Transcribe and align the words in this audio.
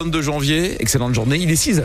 22 0.00 0.22
janvier, 0.22 0.80
excellente 0.80 1.12
journée, 1.12 1.38
il 1.38 1.50
est 1.50 1.56
6 1.56 1.80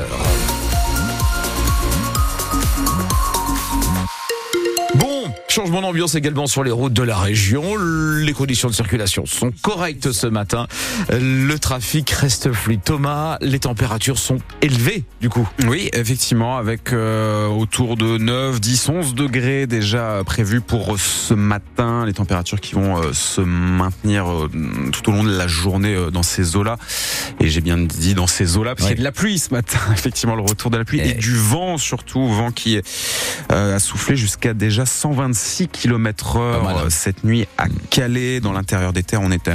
Changement 5.53 5.81
d'ambiance 5.81 6.15
également 6.15 6.47
sur 6.47 6.63
les 6.63 6.71
routes 6.71 6.93
de 6.93 7.03
la 7.03 7.15
région. 7.15 7.75
Les 7.77 8.33
conditions 8.33 8.69
de 8.69 8.73
circulation 8.73 9.27
sont 9.27 9.51
correctes 9.61 10.11
ce 10.11 10.25
matin. 10.25 10.65
Le 11.11 11.55
trafic 11.57 12.09
reste 12.09 12.51
fluide. 12.51 12.81
Thomas, 12.83 13.37
les 13.39 13.59
températures 13.59 14.17
sont 14.17 14.39
élevées 14.63 15.03
du 15.21 15.29
coup. 15.29 15.47
Oui, 15.67 15.91
effectivement, 15.93 16.57
avec 16.57 16.91
euh, 16.91 17.45
autour 17.45 17.97
de 17.97 18.17
9, 18.17 18.59
10, 18.59 18.89
11 18.89 19.13
degrés 19.13 19.67
déjà 19.67 20.23
prévus 20.25 20.59
pour 20.59 20.97
ce 20.97 21.35
matin. 21.35 22.03
Les 22.07 22.13
températures 22.13 22.59
qui 22.59 22.73
vont 22.73 22.97
euh, 22.97 23.13
se 23.13 23.39
maintenir 23.39 24.25
euh, 24.27 24.49
tout 24.91 25.07
au 25.07 25.13
long 25.13 25.23
de 25.23 25.37
la 25.37 25.45
journée 25.45 25.95
dans 26.11 26.23
ces 26.23 26.55
eaux-là. 26.55 26.77
Et 27.39 27.47
j'ai 27.49 27.61
bien 27.61 27.77
dit 27.77 28.15
dans 28.15 28.25
ces 28.25 28.57
eaux-là, 28.57 28.73
parce 28.73 28.87
qu'il 28.87 28.97
y 28.97 28.99
a 28.99 29.01
de 29.01 29.03
la 29.03 29.11
pluie 29.11 29.37
ce 29.37 29.53
matin. 29.53 29.77
Effectivement, 29.93 30.35
le 30.35 30.41
retour 30.41 30.71
de 30.71 30.77
la 30.77 30.83
pluie 30.83 30.99
et, 30.99 31.11
et 31.11 31.13
du 31.13 31.35
vent 31.35 31.77
surtout, 31.77 32.27
vent 32.27 32.49
qui 32.49 32.81
a 33.49 33.77
soufflé 33.77 34.15
jusqu'à 34.15 34.55
déjà 34.55 34.87
125 34.87 35.42
6 35.43 35.67
km 35.67 36.37
heure 36.37 36.67
hein. 36.67 36.89
cette 36.89 37.23
nuit 37.23 37.47
à 37.57 37.65
Calais. 37.89 38.39
Dans 38.39 38.53
l'intérieur 38.53 38.93
des 38.93 39.03
terres, 39.03 39.21
on 39.21 39.31
était 39.31 39.51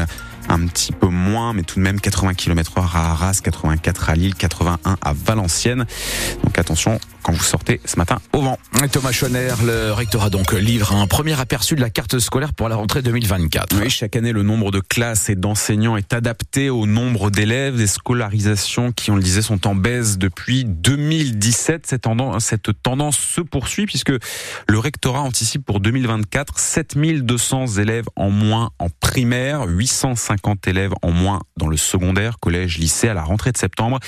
un 0.49 0.67
petit 0.67 0.93
peu 0.93 1.09
moins, 1.09 1.53
mais 1.53 1.63
tout 1.63 1.77
de 1.77 1.85
même 1.85 2.01
80 2.01 2.35
km 2.35 2.79
heure 2.79 2.97
à 2.97 3.11
Arras, 3.11 3.41
84 3.43 4.11
à 4.11 4.15
Lille, 4.15 4.35
81 4.35 4.97
à 5.01 5.13
Valenciennes. 5.13 5.87
Donc 6.45 6.59
attention 6.59 6.99
quand 7.23 7.33
vous 7.33 7.43
sortez 7.43 7.81
ce 7.85 7.97
matin 7.97 8.21
au 8.33 8.41
vent. 8.41 8.59
Thomas 8.91 9.13
Schoner, 9.13 9.53
le 9.65 9.93
rectorat 9.93 10.31
donc 10.31 10.53
livre 10.53 10.95
un 10.95 11.07
premier 11.07 11.39
aperçu 11.39 11.75
de 11.75 11.81
la 11.81 11.91
carte 11.91 12.19
scolaire 12.19 12.55
pour 12.55 12.69
la 12.69 12.77
rentrée 12.77 13.03
2024. 13.03 13.77
Oui, 13.81 13.91
chaque 13.91 14.17
année 14.17 14.33
le 14.33 14.43
nombre 14.43 14.71
de 14.71 14.81
classes 14.81 15.29
et 15.29 15.35
d'enseignants 15.35 15.97
est 15.97 16.15
adapté 16.15 16.71
au 16.71 16.87
nombre 16.87 17.31
d'élèves. 17.31 17.77
Les 17.77 17.87
scolarisations 17.87 18.93
qui, 18.93 19.11
on 19.11 19.17
le 19.17 19.23
disait, 19.23 19.43
sont 19.43 19.67
en 19.67 19.75
baisse 19.75 20.17
depuis 20.17 20.65
2017. 20.65 21.87
Cette 21.87 22.03
tendance, 22.03 22.45
cette 22.47 22.83
tendance 22.83 23.19
se 23.19 23.43
poursuit 23.43 23.85
puisque 23.85 24.13
le 24.69 24.79
rectorat 24.79 25.21
anticipe 25.21 25.67
pour 25.67 25.81
2024 25.81 26.59
7200 26.59 27.67
élèves 27.79 28.07
en 28.17 28.31
moins 28.31 28.71
en 28.79 28.89
primaire, 28.89 29.67
850 29.67 30.38
élèves 30.67 30.93
en 31.03 31.11
moins 31.11 31.41
dans 31.57 31.69
le 31.69 31.77
secondaire, 31.77 32.39
collège, 32.39 32.79
lycée 32.79 33.09
à 33.09 33.15
la 33.15 33.23
rentrée 33.23 33.53
de 33.53 33.59
septembre. 33.59 33.99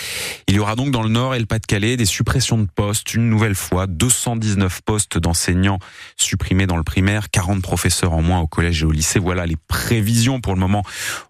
Il 0.48 0.55
y 0.55 0.59
aura 0.59 0.77
donc 0.77 0.91
dans 0.91 1.03
le 1.03 1.09
Nord 1.09 1.34
et 1.34 1.39
le 1.39 1.47
Pas-de-Calais 1.47 1.97
des 1.97 2.05
suppressions 2.05 2.59
de 2.59 2.67
postes 2.67 3.14
une 3.14 3.28
nouvelle 3.28 3.55
fois, 3.55 3.87
219 3.87 4.83
postes 4.83 5.19
d'enseignants 5.19 5.78
supprimés 6.17 6.67
dans 6.67 6.77
le 6.77 6.83
primaire, 6.83 7.31
40 7.31 7.62
professeurs 7.62 8.12
en 8.12 8.22
moins 8.22 8.41
au 8.41 8.47
collège 8.47 8.83
et 8.83 8.87
au 8.87 8.92
lycée. 8.92 9.19
Voilà 9.19 9.47
les 9.47 9.56
prévisions 9.69 10.41
pour 10.41 10.55
le 10.55 10.61
moment. 10.61 10.83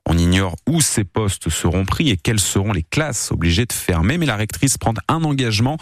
On 0.06 0.18
ignore 0.18 0.56
où 0.68 0.80
ces 0.80 1.04
postes 1.04 1.50
seront 1.50 1.84
pris 1.84 2.10
et 2.10 2.16
quelles 2.16 2.40
seront 2.40 2.72
les 2.72 2.82
classes 2.82 3.30
obligées 3.32 3.66
de 3.66 3.72
fermer. 3.72 4.18
Mais 4.18 4.26
la 4.26 4.36
rectrice 4.36 4.78
prend 4.78 4.94
un 5.08 5.24
engagement. 5.24 5.76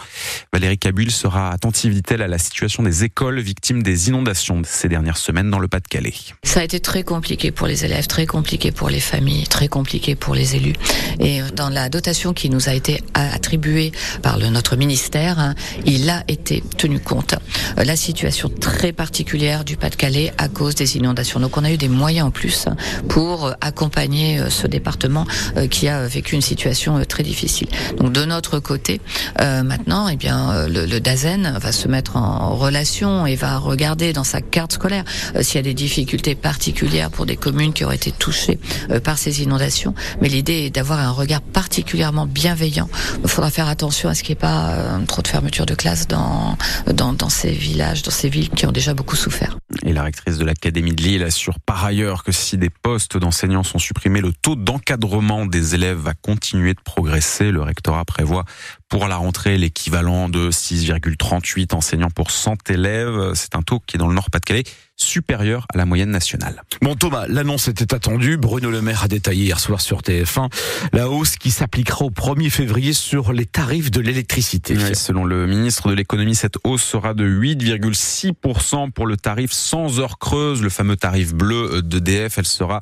Valérie 0.53 0.77
Cabul 0.77 1.11
sera 1.11 1.51
attentive, 1.51 1.93
dit-elle, 1.93 2.21
à 2.21 2.27
la 2.27 2.37
situation 2.37 2.83
des 2.83 3.03
écoles 3.03 3.39
victimes 3.39 3.83
des 3.83 4.09
inondations 4.09 4.61
ces 4.65 4.89
dernières 4.89 5.17
semaines 5.17 5.49
dans 5.49 5.59
le 5.59 5.67
Pas-de-Calais. 5.67 6.13
Ça 6.43 6.61
a 6.61 6.63
été 6.63 6.79
très 6.79 7.03
compliqué 7.03 7.51
pour 7.51 7.67
les 7.67 7.85
élèves, 7.85 8.07
très 8.07 8.25
compliqué 8.25 8.71
pour 8.71 8.89
les 8.89 8.99
familles, 9.09 9.47
très 9.47 9.67
compliqué 9.67 10.15
pour 10.15 10.35
les 10.35 10.55
élus. 10.55 10.75
Et 11.19 11.41
dans 11.55 11.69
la 11.69 11.89
dotation 11.89 12.33
qui 12.33 12.49
nous 12.49 12.69
a 12.69 12.73
été 12.73 13.03
attribuée 13.13 13.91
par 14.21 14.37
notre 14.37 14.75
ministère, 14.75 15.39
hein, 15.39 15.55
il 15.85 16.09
a 16.09 16.23
été 16.27 16.63
tenu 16.77 16.99
compte. 16.99 17.35
Euh, 17.77 17.83
la 17.83 17.95
situation 17.95 18.49
très 18.49 18.91
particulière 18.91 19.63
du 19.63 19.77
Pas-de-Calais 19.77 20.31
à 20.37 20.47
cause 20.47 20.75
des 20.75 20.97
inondations. 20.97 21.39
Donc 21.39 21.57
on 21.57 21.63
a 21.63 21.71
eu 21.71 21.77
des 21.77 21.89
moyens 21.89 22.27
en 22.27 22.31
plus 22.31 22.65
pour 23.07 23.47
euh, 23.47 23.53
accompagner 23.61 24.39
euh, 24.39 24.49
ce 24.49 24.67
département 24.67 25.25
qui 25.69 25.87
a 25.87 26.05
vécu 26.07 26.35
une 26.35 26.41
situation 26.41 27.03
très 27.05 27.23
difficile. 27.23 27.67
Donc 27.97 28.11
de 28.11 28.25
notre 28.25 28.59
côté, 28.59 29.01
maintenant, 29.39 30.07
eh 30.07 30.15
bien, 30.15 30.67
le, 30.67 30.85
le, 30.85 30.99
DAZEN 30.99 31.57
va 31.59 31.71
se 31.71 31.87
mettre 31.87 32.17
en 32.17 32.55
relation 32.55 33.25
et 33.25 33.35
va 33.35 33.57
regarder 33.57 34.13
dans 34.13 34.23
sa 34.23 34.41
carte 34.41 34.73
scolaire 34.73 35.03
s'il 35.41 35.55
y 35.55 35.59
a 35.59 35.63
des 35.63 35.73
difficultés 35.73 36.35
particulières 36.35 37.09
pour 37.09 37.25
des 37.25 37.35
communes 37.35 37.73
qui 37.73 37.83
auraient 37.83 37.95
été 37.95 38.11
touchées 38.11 38.59
par 38.99 39.17
ces 39.17 39.41
inondations. 39.43 39.93
Mais 40.21 40.29
l'idée 40.29 40.65
est 40.65 40.69
d'avoir 40.69 40.99
un 40.99 41.11
regard 41.11 41.41
particulièrement 41.41 42.25
bienveillant. 42.25 42.89
Il 43.23 43.29
faudra 43.29 43.51
faire 43.51 43.67
attention 43.67 44.09
à 44.09 44.15
ce 44.15 44.23
qu'il 44.23 44.33
n'y 44.33 44.39
ait 44.39 44.41
pas 44.41 44.99
trop 45.07 45.21
de 45.21 45.27
fermeture 45.27 45.65
de 45.65 45.75
classe 45.75 46.07
dans, 46.07 46.57
dans, 46.91 47.13
dans 47.13 47.29
ces 47.29 47.51
villages, 47.51 48.03
dans 48.03 48.11
ces 48.11 48.29
villes 48.29 48.49
qui 48.49 48.65
ont 48.65 48.71
déjà 48.71 48.93
beaucoup 48.93 49.15
souffert. 49.15 49.57
Et 49.83 49.93
la 49.93 50.03
rectrice 50.03 50.37
de 50.37 50.45
l'Académie 50.45 50.93
de 50.93 51.01
Lille 51.01 51.23
assure 51.23 51.59
par 51.59 51.85
ailleurs 51.85 52.23
que 52.23 52.31
si 52.31 52.57
des 52.57 52.69
postes 52.69 53.17
d'enseignants 53.17 53.63
sont 53.63 53.79
supprimés, 53.79 54.21
le 54.21 54.33
taux 54.33 54.55
d'encadrement 54.55 55.45
des 55.45 55.75
élèves 55.75 55.97
va 55.97 56.13
continuer 56.13 56.73
de 56.73 56.81
progresser. 56.81 57.51
Le 57.51 57.61
rectorat 57.61 58.05
prévoit 58.05 58.45
pour 58.89 59.07
la 59.07 59.17
rentrée 59.17 59.57
l'équivalent 59.57 60.29
de 60.29 60.49
6,38 60.49 61.75
enseignants 61.75 62.09
pour 62.09 62.31
100 62.31 62.69
élèves. 62.69 63.33
C'est 63.35 63.55
un 63.55 63.61
taux 63.61 63.79
qui 63.85 63.97
est 63.97 63.99
dans 63.99 64.07
le 64.07 64.15
Nord-Pas-de-Calais 64.15 64.63
supérieur 65.01 65.65
à 65.73 65.77
la 65.77 65.85
moyenne 65.85 66.11
nationale. 66.11 66.63
Bon 66.81 66.95
Thomas, 66.95 67.25
l'annonce 67.27 67.67
était 67.67 67.93
attendue. 67.93 68.37
Bruno 68.37 68.69
Le 68.69 68.81
Maire 68.81 69.03
a 69.03 69.07
détaillé 69.07 69.45
hier 69.45 69.59
soir 69.59 69.81
sur 69.81 70.01
TF1 70.01 70.49
la 70.93 71.09
hausse 71.09 71.37
qui 71.37 71.51
s'appliquera 71.51 72.05
au 72.05 72.11
1er 72.11 72.49
février 72.49 72.93
sur 72.93 73.33
les 73.33 73.45
tarifs 73.45 73.91
de 73.91 74.01
l'électricité. 74.01 74.75
selon 74.93 75.25
le 75.25 75.47
ministre 75.47 75.89
de 75.89 75.93
l'économie, 75.93 76.35
cette 76.35 76.55
hausse 76.63 76.83
sera 76.83 77.13
de 77.13 77.27
8,6% 77.27 78.91
pour 78.91 79.07
le 79.07 79.17
tarif 79.17 79.51
sans 79.51 79.99
heure 79.99 80.19
creuse, 80.19 80.61
le 80.61 80.69
fameux 80.69 80.97
tarif 80.97 81.33
bleu 81.33 81.81
d'EDF. 81.81 82.37
Elle 82.37 82.45
sera 82.45 82.81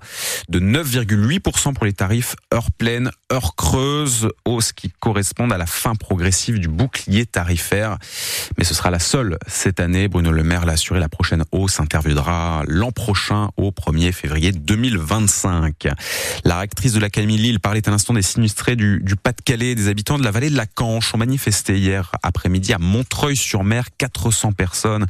de 0.50 0.60
9,8% 0.60 1.74
pour 1.74 1.86
les 1.86 1.94
tarifs 1.94 2.36
heure 2.54 2.72
pleine, 2.72 3.12
heure 3.32 3.56
creuse, 3.56 4.30
hausse 4.46 4.72
qui 4.72 4.92
correspondent 5.00 5.54
à 5.54 5.58
la 5.58 5.66
fin 5.66 5.96
progressive 5.96 6.60
du 6.60 6.68
bouclier 6.68 7.26
tarifaire. 7.26 7.98
Mais 8.58 8.64
ce 8.64 8.74
sera 8.74 8.90
la 8.90 9.00
seule 9.00 9.38
cette 9.48 9.80
année. 9.80 10.08
Bruno 10.08 10.32
Le 10.32 10.44
Maire 10.44 10.66
l'a 10.66 10.74
assuré, 10.74 11.00
la 11.00 11.10
prochaine 11.10 11.44
hausse 11.52 11.80
interviendra 12.08 12.64
l'an 12.68 12.92
prochain 12.94 13.50
au 13.58 13.72
1er 13.72 14.14
février 14.14 14.54
2025. 14.54 15.90
La 16.46 16.60
rectrice 16.60 16.94
de 16.94 17.00
l'Académie 17.00 17.38
Lille 17.38 17.60
parlait 17.60 17.86
à 17.86 17.92
l'instant 17.92 18.14
des 18.14 18.22
sinistrés 18.22 18.78
du, 18.78 19.02
du 19.04 19.18
Pas-de-Calais. 19.18 19.76
Des 19.76 19.90
habitants 19.90 20.18
de 20.18 20.24
la 20.24 20.32
vallée 20.32 20.50
de 20.50 20.56
la 20.56 20.66
Canche 20.66 21.14
ont 21.14 21.18
manifesté 21.18 21.78
hier 21.78 22.12
après-midi 22.24 22.72
à 22.72 22.78
Montreuil-sur-Mer. 22.80 23.88
400 23.98 24.54
personnes 24.54 25.06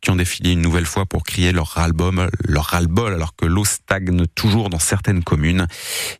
qui 0.00 0.10
ont 0.10 0.16
défilé 0.16 0.52
une 0.52 0.62
nouvelle 0.62 0.86
fois 0.86 1.04
pour 1.04 1.22
crier 1.22 1.52
leur 1.52 1.66
ras-le-bol, 1.66 2.30
leur 2.46 2.64
ras-le-bol 2.64 3.12
alors 3.12 3.36
que 3.36 3.44
l'eau 3.44 3.66
stagne 3.66 4.24
toujours 4.34 4.70
dans 4.70 4.78
certaines 4.78 5.22
communes. 5.22 5.66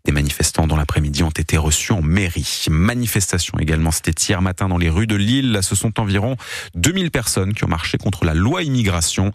Des 0.05 0.12
manifestants 0.12 0.66
dans 0.66 0.77
l'après-midi 0.77 1.22
ont 1.22 1.31
été 1.31 1.56
reçus 1.56 1.93
en 1.93 2.03
mairie. 2.03 2.66
Manifestation 2.69 3.59
également, 3.59 3.93
c'était 3.93 4.12
hier 4.28 4.43
matin 4.43 4.69
dans 4.69 4.78
les 4.78 4.91
rues 4.91 5.06
de 5.06 5.16
Lille. 5.16 5.53
Là, 5.53 5.62
ce 5.62 5.75
sont 5.75 5.99
environ 5.99 6.37
2000 6.75 7.10
personnes 7.10 7.55
qui 7.55 7.65
ont 7.65 7.69
marché 7.69 7.97
contre 7.97 8.27
la 8.27 8.34
loi 8.34 8.62
immigration. 8.62 9.33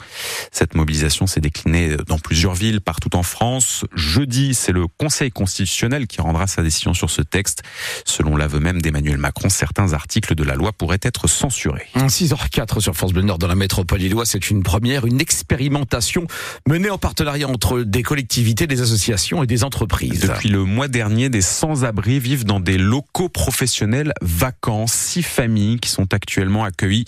Cette 0.51 0.75
mobilisation 0.83 1.27
s'est 1.27 1.39
déclinée 1.39 1.95
dans 2.07 2.19
plusieurs 2.19 2.55
villes 2.55 2.81
partout 2.81 3.15
en 3.15 3.23
France. 3.23 3.85
Jeudi, 3.95 4.53
c'est 4.53 4.73
le 4.73 4.85
Conseil 4.87 5.31
constitutionnel 5.31 6.07
qui 6.07 6.19
rendra 6.19 6.45
sa 6.45 6.61
décision 6.61 6.93
sur 6.93 7.09
ce 7.09 7.21
texte. 7.21 7.63
Selon 8.03 8.35
l'aveu 8.35 8.59
même 8.59 8.81
d'Emmanuel 8.81 9.17
Macron, 9.17 9.47
certains 9.47 9.93
articles 9.93 10.35
de 10.35 10.43
la 10.43 10.55
loi 10.55 10.73
pourraient 10.73 10.99
être 11.01 11.27
censurés. 11.27 11.87
6h04 11.95 12.81
sur 12.81 12.95
France 12.95 13.13
Bleu 13.13 13.21
Nord 13.21 13.37
dans 13.37 13.47
la 13.47 13.55
métropole 13.55 13.99
lilloise, 13.99 14.29
c'est 14.29 14.49
une 14.49 14.61
première, 14.61 15.05
une 15.05 15.21
expérimentation 15.21 16.27
menée 16.67 16.89
en 16.89 16.97
partenariat 16.97 17.47
entre 17.47 17.79
des 17.83 18.03
collectivités, 18.03 18.67
des 18.67 18.81
associations 18.81 19.41
et 19.41 19.47
des 19.47 19.63
entreprises. 19.63 20.19
Depuis 20.19 20.49
le 20.49 20.65
mois 20.65 20.89
dernier, 20.89 21.29
des 21.29 21.41
sans-abri 21.41 22.19
vivent 22.19 22.43
dans 22.43 22.59
des 22.59 22.77
locaux 22.77 23.29
professionnels 23.29 24.11
vacants. 24.21 24.85
Six 24.87 25.23
familles 25.23 25.79
qui 25.79 25.89
sont 25.89 26.13
actuellement 26.13 26.65
accueillies 26.65 27.05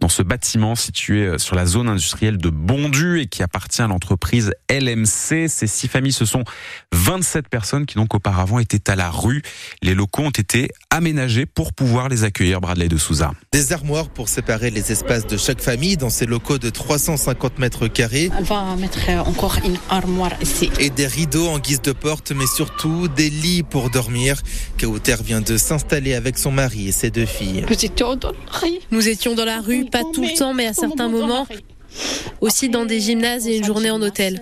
dans 0.00 0.08
ce 0.08 0.22
bâtiment 0.22 0.76
situé 0.76 1.38
sur 1.38 1.56
la 1.56 1.66
zone 1.66 1.90
industrielle 1.90 2.38
de 2.38 2.48
Bondu 2.48 3.07
et 3.16 3.26
qui 3.26 3.42
appartient 3.42 3.82
à 3.82 3.86
l'entreprise 3.86 4.52
LMC. 4.70 5.48
Ces 5.48 5.66
six 5.66 5.88
familles, 5.88 6.12
ce 6.12 6.24
sont 6.24 6.44
27 6.92 7.48
personnes 7.48 7.86
qui 7.86 7.96
donc 7.96 8.14
auparavant 8.14 8.58
étaient 8.58 8.90
à 8.90 8.96
la 8.96 9.10
rue. 9.10 9.42
Les 9.82 9.94
locaux 9.94 10.22
ont 10.22 10.30
été 10.30 10.68
aménagés 10.90 11.46
pour 11.46 11.72
pouvoir 11.72 12.08
les 12.08 12.24
accueillir, 12.24 12.60
Bradley 12.60 12.88
de 12.88 12.96
Souza. 12.96 13.32
Des 13.52 13.72
armoires 13.72 14.08
pour 14.08 14.28
séparer 14.28 14.70
les 14.70 14.92
espaces 14.92 15.26
de 15.26 15.36
chaque 15.36 15.60
famille 15.60 15.96
dans 15.96 16.10
ces 16.10 16.26
locaux 16.26 16.58
de 16.58 16.70
350 16.70 17.58
mètres 17.58 17.88
carrés. 17.88 18.30
On 18.38 18.42
va 18.42 18.76
mettre 18.76 18.98
encore 19.26 19.56
une 19.64 19.78
armoire 19.88 20.32
ici. 20.40 20.70
Et 20.78 20.90
des 20.90 21.06
rideaux 21.06 21.48
en 21.48 21.58
guise 21.58 21.82
de 21.82 21.92
porte, 21.92 22.32
mais 22.32 22.46
surtout 22.46 23.08
des 23.08 23.30
lits 23.30 23.62
pour 23.62 23.90
dormir. 23.90 24.40
Kauter 24.78 25.16
vient 25.22 25.40
de 25.40 25.56
s'installer 25.56 26.14
avec 26.14 26.38
son 26.38 26.50
mari 26.50 26.88
et 26.88 26.92
ses 26.92 27.10
deux 27.10 27.26
filles. 27.26 27.64
Nous 27.68 27.84
étions 27.84 28.16
dans 28.16 28.32
la 28.32 28.58
rue. 28.58 28.78
Nous 28.90 29.08
étions 29.08 29.34
dans 29.34 29.44
la 29.44 29.60
rue, 29.60 29.84
pas 29.86 30.02
tout 30.12 30.22
le 30.22 30.36
temps, 30.36 30.54
mais 30.54 30.66
à 30.66 30.72
certains 30.72 31.08
moments. 31.08 31.46
Aussi 32.40 32.68
dans 32.68 32.84
des 32.84 33.00
gymnases 33.00 33.46
et 33.46 33.56
une 33.56 33.64
journée 33.64 33.90
en 33.90 34.00
hôtel. 34.02 34.40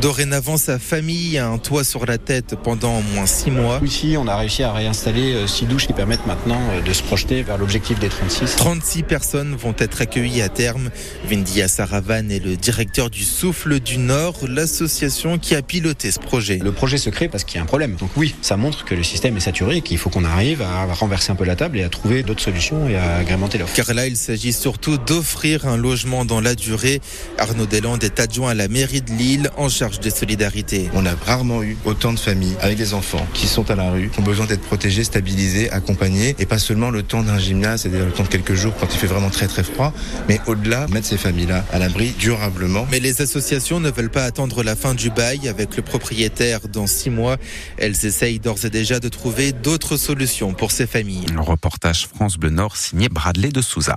Dorénavant, 0.00 0.56
sa 0.58 0.78
famille 0.78 1.38
a 1.38 1.48
un 1.48 1.58
toit 1.58 1.84
sur 1.84 2.04
la 2.04 2.18
tête 2.18 2.56
pendant 2.62 2.98
au 2.98 3.02
moins 3.14 3.26
six 3.26 3.50
mois. 3.50 3.80
Ici, 3.82 4.16
on 4.18 4.26
a 4.26 4.36
réussi 4.36 4.62
à 4.62 4.72
réinstaller 4.72 5.46
six 5.46 5.64
douches 5.64 5.86
qui 5.86 5.94
permettent 5.94 6.26
maintenant 6.26 6.60
de 6.84 6.92
se 6.92 7.02
projeter 7.02 7.42
vers 7.42 7.56
l'objectif 7.56 7.98
des 7.98 8.08
36. 8.08 8.56
36 8.56 9.02
personnes 9.04 9.54
vont 9.54 9.74
être 9.78 10.02
accueillies 10.02 10.42
à 10.42 10.50
terme. 10.50 10.90
Vindia 11.24 11.68
Saravan 11.68 12.30
est 12.30 12.44
le 12.44 12.56
directeur 12.56 13.08
du 13.08 13.24
Souffle 13.24 13.80
du 13.80 13.96
Nord, 13.96 14.36
l'association 14.46 15.38
qui 15.38 15.54
a 15.54 15.62
piloté 15.62 16.10
ce 16.10 16.18
projet. 16.18 16.58
Le 16.62 16.72
projet 16.72 16.98
se 16.98 17.08
crée 17.08 17.28
parce 17.28 17.44
qu'il 17.44 17.56
y 17.56 17.60
a 17.60 17.62
un 17.62 17.66
problème. 17.66 17.96
Donc 17.96 18.10
oui, 18.16 18.34
ça 18.42 18.56
montre 18.58 18.84
que 18.84 18.94
le 18.94 19.02
système 19.02 19.36
est 19.38 19.40
saturé 19.40 19.76
et 19.78 19.80
qu'il 19.80 19.96
faut 19.96 20.10
qu'on 20.10 20.24
arrive 20.24 20.60
à 20.60 20.84
renverser 20.92 21.32
un 21.32 21.36
peu 21.36 21.44
la 21.44 21.56
table 21.56 21.78
et 21.78 21.82
à 21.82 21.88
trouver 21.88 22.22
d'autres 22.22 22.42
solutions 22.42 22.88
et 22.88 22.96
à 22.96 23.16
agrémenter 23.16 23.56
l'offre. 23.56 23.74
Car 23.74 23.94
là, 23.94 24.06
il 24.06 24.16
s'agit 24.16 24.52
surtout 24.52 24.98
d'offrir 24.98 25.66
un 25.66 25.78
logement 25.78 26.24
dans 26.24 26.40
la 26.40 26.54
durée. 26.54 27.00
Arnaud 27.38 27.66
Deslandes 27.66 28.04
est 28.04 28.20
adjoint 28.20 28.50
à 28.50 28.54
la 28.54 28.68
mairie 28.68 29.02
de 29.02 29.12
Lille 29.12 29.50
en 29.56 29.68
charge 29.68 30.00
des 30.00 30.10
solidarités. 30.10 30.88
On 30.94 31.04
a 31.06 31.14
rarement 31.14 31.62
eu 31.62 31.76
autant 31.84 32.12
de 32.12 32.18
familles 32.18 32.56
avec 32.60 32.78
des 32.78 32.94
enfants 32.94 33.26
qui 33.34 33.46
sont 33.46 33.70
à 33.70 33.74
la 33.74 33.90
rue, 33.90 34.08
qui 34.08 34.20
ont 34.20 34.24
besoin 34.24 34.46
d'être 34.46 34.62
protégés, 34.62 35.04
stabilisés, 35.04 35.70
accompagnés, 35.70 36.36
et 36.38 36.46
pas 36.46 36.58
seulement 36.58 36.90
le 36.90 37.02
temps 37.02 37.22
d'un 37.22 37.38
gymnase, 37.38 37.82
c'est-à-dire 37.82 38.06
le 38.06 38.12
temps 38.12 38.22
de 38.22 38.28
quelques 38.28 38.54
jours 38.54 38.74
quand 38.78 38.86
il 38.92 38.98
fait 38.98 39.06
vraiment 39.06 39.30
très 39.30 39.46
très 39.46 39.64
froid, 39.64 39.92
mais 40.28 40.40
au-delà, 40.46 40.86
mettre 40.88 41.06
ces 41.06 41.18
familles-là 41.18 41.64
à 41.72 41.78
l'abri 41.78 42.14
durablement. 42.18 42.86
Mais 42.90 43.00
les 43.00 43.20
associations 43.22 43.80
ne 43.80 43.90
veulent 43.90 44.10
pas 44.10 44.24
attendre 44.24 44.62
la 44.62 44.76
fin 44.76 44.94
du 44.94 45.10
bail 45.10 45.48
avec 45.48 45.76
le 45.76 45.82
propriétaire 45.82 46.68
dans 46.68 46.86
six 46.86 47.10
mois. 47.10 47.36
Elles 47.78 48.06
essayent 48.06 48.38
d'ores 48.38 48.64
et 48.64 48.70
déjà 48.70 49.00
de 49.00 49.08
trouver 49.08 49.52
d'autres 49.52 49.96
solutions 49.96 50.54
pour 50.54 50.70
ces 50.70 50.86
familles. 50.86 51.26
Un 51.36 51.40
reportage 51.40 52.06
France 52.06 52.36
Bleu 52.36 52.50
Nord 52.50 52.76
signé 52.76 53.08
Bradley 53.08 53.50
de 53.50 53.62
Souza. 53.62 53.96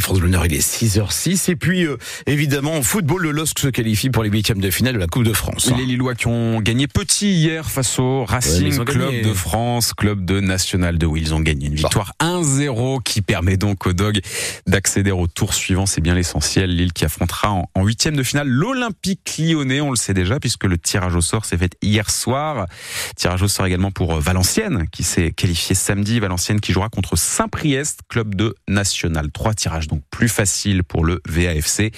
France 0.00 0.18
Bleu 0.18 0.30
il 0.46 0.54
est 0.54 0.82
6h06. 0.82 1.48
Et 1.48 1.54
puis, 1.54 1.84
euh, 1.84 1.96
évidemment, 2.26 2.74
en 2.74 2.82
football, 2.82 3.22
le 3.22 3.30
LOSC 3.30 3.60
se 3.60 3.68
qualifie 3.68 4.10
pour 4.10 4.24
les 4.24 4.30
huitièmes 4.30 4.60
de 4.60 4.68
finale 4.68 4.94
de 4.94 4.98
la 4.98 5.06
Coupe 5.06 5.22
de 5.22 5.32
France. 5.32 5.70
Les 5.76 5.86
Lillois 5.86 6.16
qui 6.16 6.26
ont 6.26 6.60
gagné 6.60 6.88
petit 6.88 7.32
hier 7.32 7.70
face 7.70 8.00
au 8.00 8.24
Racing 8.24 8.84
Club 8.84 9.22
de 9.22 9.32
France, 9.32 9.94
club 9.94 10.24
de 10.24 10.40
National 10.40 10.98
2, 10.98 11.06
où 11.06 11.16
ils 11.16 11.34
ont 11.34 11.40
gagné 11.40 11.68
une 11.68 11.76
victoire 11.76 12.14
1-0 12.18 13.00
qui 13.04 13.22
permet 13.22 13.56
donc 13.56 13.86
aux 13.86 13.92
Dogs 13.92 14.18
d'accéder 14.66 15.12
au 15.12 15.28
tour 15.28 15.54
suivant. 15.54 15.86
C'est 15.86 16.00
bien 16.00 16.16
l'essentiel. 16.16 16.74
Lille 16.74 16.92
qui 16.92 17.04
affrontera 17.04 17.52
en 17.52 17.84
huitième 17.84 18.16
de 18.16 18.24
finale 18.24 18.48
l'Olympique 18.48 19.36
lyonnais. 19.38 19.80
On 19.80 19.90
le 19.90 19.96
sait 19.96 20.14
déjà 20.14 20.40
puisque 20.40 20.64
le 20.64 20.78
tirage 20.78 21.14
au 21.14 21.20
sort 21.20 21.44
s'est 21.44 21.58
fait 21.58 21.76
hier 21.80 22.10
soir. 22.10 22.66
Tirage 23.14 23.42
au 23.42 23.48
sort 23.48 23.66
également 23.66 23.92
pour 23.92 24.18
Valenciennes 24.18 24.86
qui 24.90 25.04
s'est 25.04 25.30
qualifié 25.30 25.76
samedi. 25.76 26.18
Valenciennes 26.18 26.60
qui 26.60 26.72
jouera 26.72 26.88
contre 26.88 27.16
Saint-Priest, 27.16 28.00
club 28.08 28.34
de 28.34 28.56
National. 28.66 29.30
Trois 29.30 29.54
tirages 29.54 29.75
donc 29.80 30.02
plus 30.10 30.28
facile 30.28 30.82
pour 30.82 31.04
le 31.04 31.20
VAFC. 31.28 31.80
Et 31.80 31.92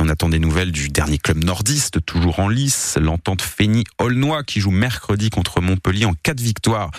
on 0.00 0.08
attend 0.08 0.28
des 0.28 0.38
nouvelles 0.38 0.72
du 0.72 0.88
dernier 0.88 1.18
club 1.18 1.44
nordiste, 1.44 2.04
toujours 2.04 2.40
en 2.40 2.48
lice, 2.48 2.98
l'entente 3.00 3.42
Fény-Aulnois 3.42 4.42
qui 4.42 4.60
joue 4.60 4.70
mercredi 4.70 5.30
contre 5.30 5.60
Montpellier 5.60 6.06
en 6.06 6.14
4 6.22 6.40
victoires. 6.40 6.90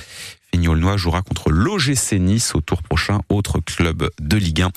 Fény-Aulnois 0.55 0.95
jouera 0.95 1.21
contre 1.21 1.51
l'OGC 1.51 2.13
Nice 2.13 2.55
au 2.55 2.61
tour 2.61 2.81
prochain, 2.81 3.19
autre 3.27 3.59
club 3.59 4.09
de 4.21 4.37
Ligue 4.37 4.61
1. 4.61 4.71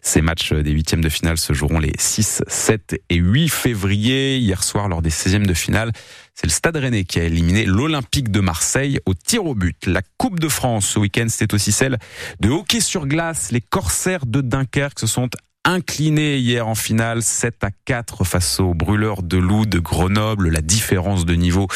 Ces 0.00 0.22
matchs 0.22 0.54
des 0.54 0.70
huitièmes 0.70 1.02
de 1.02 1.10
finale 1.10 1.36
se 1.36 1.52
joueront 1.52 1.80
les 1.80 1.92
6, 1.98 2.44
7 2.46 3.02
et 3.10 3.16
8 3.16 3.50
février. 3.50 4.38
Hier 4.38 4.64
soir, 4.64 4.88
lors 4.88 5.02
des 5.02 5.10
16e 5.10 5.44
de 5.44 5.52
finale, 5.52 5.92
c'est 6.34 6.46
le 6.46 6.50
Stade 6.50 6.76
Rennais 6.76 7.04
qui 7.04 7.20
a 7.20 7.24
éliminé 7.24 7.66
l'Olympique 7.66 8.30
de 8.30 8.40
Marseille 8.40 9.00
au 9.04 9.12
tir 9.12 9.44
au 9.44 9.54
but. 9.54 9.84
La 9.84 10.00
Coupe 10.16 10.40
de 10.40 10.48
France 10.48 10.86
ce 10.86 10.98
week-end, 10.98 11.26
c'était 11.28 11.52
aussi 11.52 11.72
celle 11.72 11.98
de 12.40 12.48
hockey 12.48 12.80
sur 12.80 13.06
glace. 13.06 13.52
Les 13.52 13.60
Corsaires 13.60 14.24
de 14.24 14.40
Dunkerque 14.40 14.98
se 14.98 15.06
sont 15.06 15.28
incliné 15.68 16.38
hier 16.38 16.66
en 16.66 16.74
finale 16.74 17.22
7 17.22 17.62
à 17.62 17.68
4 17.84 18.24
face 18.24 18.58
aux 18.58 18.72
brûleurs 18.72 19.22
de 19.22 19.36
loup 19.36 19.66
de 19.66 19.78
Grenoble. 19.78 20.48
La 20.48 20.62
différence 20.62 21.26
de 21.26 21.34
niveau 21.34 21.68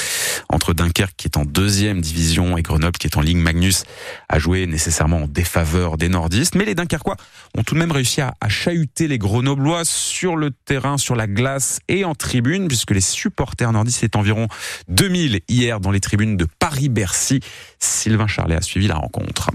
entre 0.48 0.72
Dunkerque 0.72 1.14
qui 1.16 1.28
est 1.28 1.36
en 1.36 1.44
deuxième 1.44 2.00
division 2.00 2.56
et 2.56 2.62
Grenoble 2.62 2.96
qui 2.98 3.06
est 3.06 3.16
en 3.18 3.20
Ligue 3.20 3.36
Magnus 3.36 3.84
a 4.30 4.38
joué 4.38 4.66
nécessairement 4.66 5.24
en 5.24 5.26
défaveur 5.26 5.98
des 5.98 6.08
nordistes. 6.08 6.54
Mais 6.54 6.64
les 6.64 6.74
Dunkerquois 6.74 7.16
ont 7.56 7.62
tout 7.62 7.74
de 7.74 7.80
même 7.80 7.92
réussi 7.92 8.22
à, 8.22 8.34
chahuter 8.48 9.08
les 9.08 9.18
Grenoblois 9.18 9.84
sur 9.84 10.36
le 10.36 10.50
terrain, 10.50 10.96
sur 10.96 11.14
la 11.14 11.26
glace 11.26 11.80
et 11.88 12.04
en 12.04 12.14
tribune 12.14 12.68
puisque 12.68 12.92
les 12.92 13.00
supporters 13.00 13.72
nordistes 13.72 14.04
étaient 14.04 14.16
environ 14.16 14.48
2000 14.88 15.40
hier 15.48 15.80
dans 15.80 15.90
les 15.90 16.00
tribunes 16.00 16.36
de 16.36 16.46
Paris-Bercy. 16.58 17.40
Sylvain 17.78 18.26
Charlet 18.26 18.56
a 18.56 18.62
suivi 18.62 18.88
la 18.88 18.96
rencontre. 18.96 19.50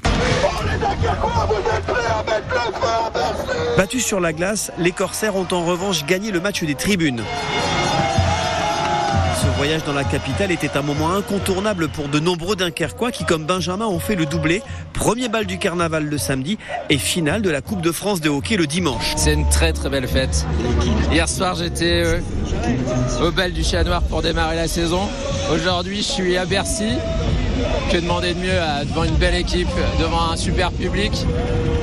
Battus 3.78 4.06
sur 4.06 4.20
la 4.20 4.34
glace, 4.34 4.72
les 4.78 4.92
Corsaires 4.92 5.36
ont 5.36 5.48
en 5.52 5.66
revanche 5.66 6.06
gagné 6.06 6.32
le 6.32 6.40
match 6.40 6.64
des 6.64 6.76
tribunes. 6.76 7.24
Ce 9.42 9.48
voyage 9.58 9.84
dans 9.84 9.94
la 9.94 10.04
capitale 10.04 10.52
était 10.52 10.78
un 10.78 10.82
moment 10.82 11.14
incontournable 11.14 11.88
pour 11.88 12.08
de 12.10 12.20
nombreux 12.20 12.56
Dunkerquois 12.56 13.12
qui, 13.12 13.24
comme 13.24 13.46
Benjamin, 13.46 13.86
ont 13.86 14.00
fait 14.00 14.16
le 14.16 14.26
doublé. 14.26 14.62
Premier 14.94 15.30
bal 15.30 15.46
du 15.46 15.60
carnaval 15.60 16.06
le 16.06 16.18
samedi 16.18 16.58
et 16.90 16.98
finale 16.98 17.42
de 17.42 17.50
la 17.50 17.62
Coupe 17.62 17.82
de 17.82 17.92
France 17.92 18.20
de 18.20 18.30
hockey 18.30 18.58
le 18.58 18.68
dimanche. 18.68 19.14
C'est 19.16 19.34
une 19.34 19.48
très 19.50 19.74
très 19.74 19.90
belle 19.90 20.08
fête. 20.08 20.46
Hier 21.12 21.30
soir, 21.30 21.56
j'étais 21.56 22.04
euh, 22.04 22.20
au 23.22 23.32
bal 23.32 23.54
du 23.54 23.64
Chat 23.64 23.84
Noir 23.84 24.02
pour 24.04 24.22
démarrer 24.22 24.56
la 24.56 24.68
saison. 24.68 25.08
Aujourd'hui, 25.54 25.98
je 25.98 26.12
suis 26.12 26.38
à 26.38 26.46
Bercy. 26.46 26.98
Que 27.92 27.98
demander 27.98 28.34
de 28.34 28.40
mieux 28.40 28.50
euh, 28.52 28.84
devant 28.86 29.04
une 29.04 29.16
belle 29.16 29.36
équipe, 29.36 29.68
devant 30.00 30.32
un 30.32 30.36
super 30.36 30.72
public 30.72 31.26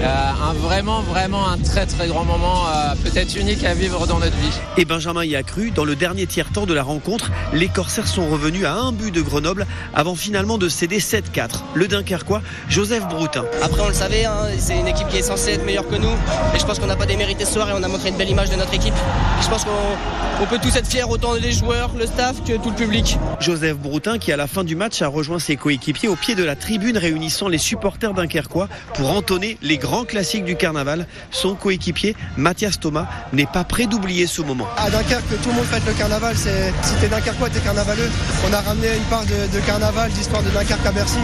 euh, 0.04 0.06
un 0.06 0.52
vraiment, 0.52 1.00
vraiment 1.00 1.48
un 1.48 1.56
très 1.56 1.86
très 1.86 2.08
grand 2.08 2.24
moment, 2.24 2.66
euh, 2.66 2.94
peut-être 3.02 3.36
unique 3.36 3.64
à 3.64 3.72
vivre 3.72 4.06
dans 4.06 4.18
notre 4.18 4.36
vie. 4.36 4.52
Et 4.76 4.84
Benjamin 4.84 5.24
y 5.24 5.34
a 5.34 5.42
cru, 5.42 5.70
dans 5.70 5.86
le 5.86 5.96
dernier 5.96 6.26
tiers-temps 6.26 6.66
de 6.66 6.74
la 6.74 6.82
rencontre, 6.82 7.30
les 7.54 7.68
Corsaires 7.68 8.06
sont 8.06 8.28
revenus 8.28 8.66
à 8.66 8.74
un 8.74 8.92
but 8.92 9.10
de 9.14 9.22
Grenoble 9.22 9.66
avant 9.94 10.14
finalement 10.14 10.58
de 10.58 10.68
céder 10.68 10.98
7-4. 10.98 11.62
Le 11.72 11.88
Dunkerquois, 11.88 12.42
Joseph 12.68 13.08
Broutin. 13.08 13.44
Après, 13.62 13.80
on 13.80 13.88
le 13.88 13.94
savait, 13.94 14.26
hein, 14.26 14.48
c'est 14.58 14.78
une 14.78 14.88
équipe 14.88 15.08
qui 15.08 15.16
est 15.16 15.22
censée 15.22 15.52
être 15.52 15.64
meilleure 15.64 15.88
que 15.88 15.96
nous. 15.96 16.12
Et 16.54 16.58
je 16.58 16.66
pense 16.66 16.78
qu'on 16.78 16.86
n'a 16.86 16.96
pas 16.96 17.06
démérité 17.06 17.46
ce 17.46 17.54
soir 17.54 17.70
et 17.70 17.72
on 17.72 17.82
a 17.82 17.88
montré 17.88 18.10
une 18.10 18.16
belle 18.16 18.28
image 18.30 18.50
de 18.50 18.56
notre 18.56 18.74
équipe. 18.74 18.94
je 19.40 19.48
pense 19.48 19.64
qu'on 19.64 20.46
peut 20.46 20.58
tous 20.60 20.76
être 20.76 20.86
fiers, 20.86 21.04
autant 21.04 21.32
les 21.32 21.52
joueurs, 21.52 21.92
le 21.98 22.04
staff 22.04 22.44
que 22.44 22.58
tout 22.58 22.70
le 22.70 22.76
public. 22.76 23.16
Joseph 23.40 23.78
Broutin, 23.78 24.18
qui 24.18 24.32
à 24.32 24.36
la 24.36 24.46
fin 24.46 24.64
du 24.64 24.76
match 24.76 25.00
a 25.00 25.08
rejoint 25.08 25.38
ses 25.38 25.56
coéquipiers 25.64 26.10
au 26.10 26.14
pied 26.14 26.34
de 26.34 26.44
la 26.44 26.56
tribune 26.56 26.98
réunissant 26.98 27.48
les 27.48 27.56
supporters 27.56 28.12
dunkerquois 28.12 28.68
pour 28.92 29.10
entonner 29.16 29.56
les 29.62 29.78
grands 29.78 30.04
classique 30.04 30.44
du 30.44 30.56
carnaval. 30.56 31.06
Son 31.30 31.54
coéquipier, 31.54 32.14
Mathias 32.36 32.78
Thomas, 32.78 33.06
n'est 33.32 33.46
pas 33.46 33.64
prêt 33.64 33.86
d'oublier 33.86 34.26
ce 34.26 34.42
moment. 34.42 34.66
À 34.76 34.90
Dunkerque, 34.90 35.24
tout 35.42 35.48
le 35.48 35.54
monde 35.54 35.64
fête 35.64 35.86
le 35.86 35.94
carnaval. 35.94 36.36
Si 36.36 36.94
t'es 37.00 37.08
Dunkerquois, 37.08 37.48
t'es 37.48 37.60
carnavaleux. 37.60 38.10
On 38.46 38.52
a 38.52 38.60
ramené 38.60 38.88
une 38.94 39.04
part 39.04 39.24
de, 39.24 39.60
carnaval, 39.60 40.10
d'histoire 40.12 40.42
de 40.42 40.50
Dunkerque 40.50 40.84
à 40.84 40.92
Bercy. 40.92 41.18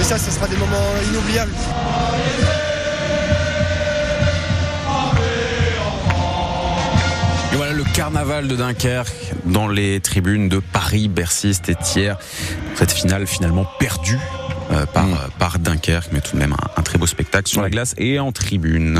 Et 0.00 0.04
ça, 0.04 0.18
ce 0.18 0.30
sera 0.30 0.48
des 0.48 0.56
moments 0.56 0.94
inoubliables. 1.10 1.52
Carnaval 8.08 8.48
de 8.48 8.56
Dunkerque 8.56 9.34
dans 9.44 9.68
les 9.68 10.00
tribunes 10.00 10.48
de 10.48 10.60
Paris, 10.60 11.08
Bercy, 11.08 11.52
c'était 11.52 11.76
hier. 11.94 12.16
Cette 12.74 12.90
finale 12.90 13.26
finalement 13.26 13.66
perdue 13.78 14.18
euh, 14.70 14.86
par, 14.86 15.04
mm. 15.04 15.18
par 15.38 15.58
Dunkerque, 15.58 16.08
mais 16.12 16.22
tout 16.22 16.34
de 16.34 16.38
même 16.40 16.54
un, 16.54 16.80
un 16.80 16.82
très 16.82 16.96
beau 16.96 17.06
spectacle 17.06 17.48
sur 17.48 17.60
la 17.60 17.68
glace 17.68 17.94
et 17.98 18.18
en 18.18 18.32
tribune. 18.32 18.98